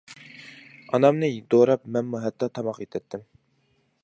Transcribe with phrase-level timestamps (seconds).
[0.93, 3.29] ئانامنى دوراپ مەنمۇ ھەتتا تاماق ئېتەتتىم.